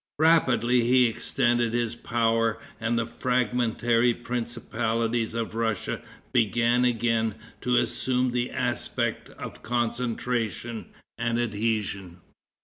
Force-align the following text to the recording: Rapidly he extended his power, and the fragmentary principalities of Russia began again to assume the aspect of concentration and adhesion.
Rapidly 0.17 0.81
he 0.83 1.05
extended 1.05 1.73
his 1.75 1.95
power, 1.95 2.57
and 2.79 2.97
the 2.97 3.05
fragmentary 3.05 4.15
principalities 4.15 5.35
of 5.35 5.53
Russia 5.53 6.01
began 6.33 6.83
again 6.85 7.35
to 7.61 7.77
assume 7.77 8.31
the 8.31 8.49
aspect 8.49 9.29
of 9.29 9.61
concentration 9.61 10.87
and 11.19 11.39
adhesion. 11.39 12.19